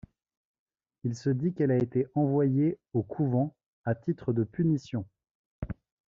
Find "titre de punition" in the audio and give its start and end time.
3.93-5.05